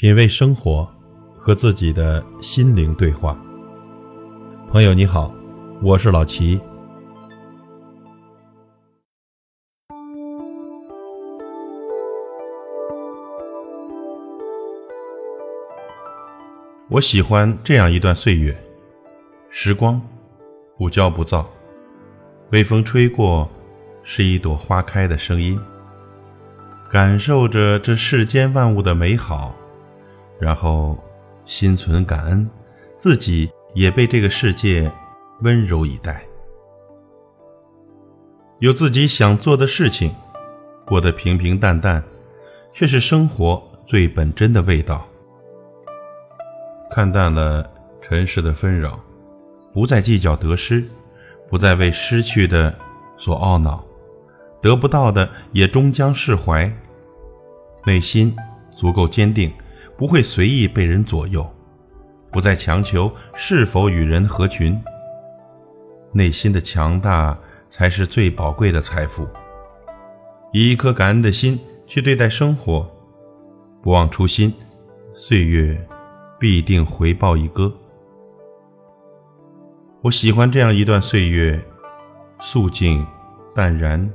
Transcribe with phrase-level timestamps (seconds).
[0.00, 0.88] 品味生活，
[1.36, 3.38] 和自己的心灵对话。
[4.70, 5.30] 朋友你好，
[5.82, 6.58] 我是老齐。
[16.88, 18.56] 我喜欢这样一段岁月，
[19.50, 20.00] 时光
[20.78, 21.46] 不骄不躁，
[22.52, 23.46] 微风吹过，
[24.02, 25.60] 是一朵花开的声音，
[26.90, 29.54] 感受着这世间万物的美好。
[30.40, 30.98] 然后，
[31.44, 32.48] 心存感恩，
[32.96, 34.90] 自己也被这个世界
[35.42, 36.24] 温柔以待，
[38.58, 40.14] 有自己想做的事情，
[40.86, 42.02] 过得平平淡淡，
[42.72, 45.06] 却是生活最本真的味道。
[46.90, 47.70] 看淡了
[48.00, 48.98] 尘世的纷扰，
[49.74, 50.82] 不再计较得失，
[51.50, 52.74] 不再为失去的
[53.18, 53.84] 所懊恼，
[54.62, 56.72] 得不到的也终将释怀，
[57.84, 58.34] 内心
[58.74, 59.52] 足够坚定。
[60.00, 61.46] 不会随意被人左右，
[62.32, 64.82] 不再强求是否与人合群。
[66.10, 67.38] 内心的强大
[67.70, 69.28] 才是最宝贵的财富。
[70.54, 72.90] 以一颗感恩的心去对待生活，
[73.82, 74.50] 不忘初心，
[75.12, 75.78] 岁月
[76.38, 77.70] 必定回报一歌。
[80.00, 81.62] 我喜欢这样一段岁月，
[82.40, 83.06] 素静
[83.54, 84.10] 淡然，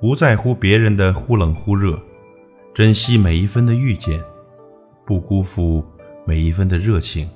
[0.00, 2.00] 不在乎别人的忽冷忽热，
[2.72, 4.18] 珍惜每一分的遇见。
[5.10, 5.84] 不辜负
[6.24, 7.28] 每一分的热情，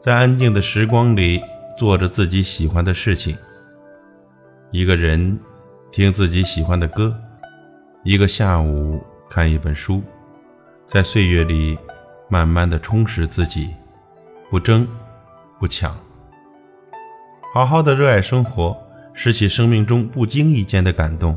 [0.00, 1.42] 在安静的时光里
[1.76, 3.36] 做着自己喜欢的事情。
[4.70, 5.36] 一个人
[5.90, 7.12] 听自己喜欢的歌，
[8.04, 10.00] 一个下午看一本书，
[10.86, 11.76] 在岁月里
[12.28, 13.74] 慢慢的充实自己，
[14.48, 14.86] 不争
[15.58, 15.98] 不抢，
[17.52, 18.76] 好好的热爱生活，
[19.14, 21.36] 拾起生命中不经意间的感动，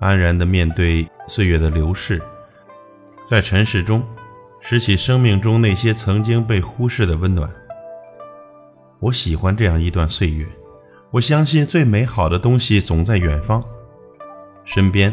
[0.00, 2.20] 安然的面对岁月的流逝。
[3.28, 4.06] 在尘世中，
[4.60, 7.50] 拾起生命中那些曾经被忽视的温暖。
[9.00, 10.46] 我喜欢这样一段岁月。
[11.10, 13.60] 我相信最美好的东西总在远方，
[14.64, 15.12] 身边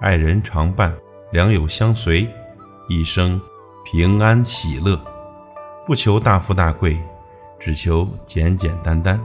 [0.00, 0.94] 爱人常伴，
[1.32, 2.26] 良友相随，
[2.88, 3.38] 一生
[3.84, 4.98] 平安喜乐。
[5.86, 6.96] 不求大富大贵，
[7.58, 9.20] 只求简简单单。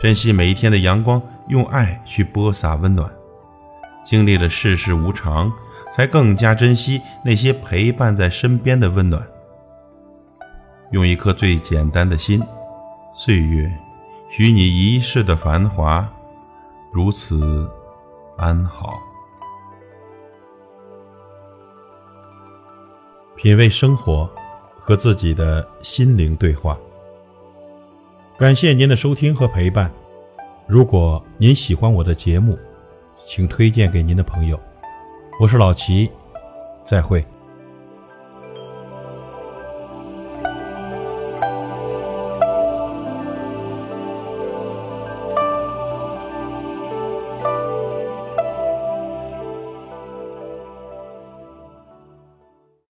[0.00, 3.10] 珍惜每一天的阳光，用爱去播撒温暖。
[4.06, 5.52] 经历了世事无常。
[5.96, 9.22] 才更加珍惜那些陪伴在身边的温暖。
[10.90, 12.42] 用一颗最简单的心，
[13.16, 13.70] 岁月，
[14.30, 16.06] 许你一世的繁华，
[16.92, 17.68] 如此
[18.36, 18.94] 安好。
[23.36, 24.30] 品味生活，
[24.78, 26.78] 和自己的心灵对话。
[28.38, 29.90] 感谢您的收听和陪伴。
[30.66, 32.58] 如果您喜欢我的节目，
[33.28, 34.58] 请推荐给您的朋友。
[35.40, 36.08] 我是老齐，
[36.86, 37.24] 再会。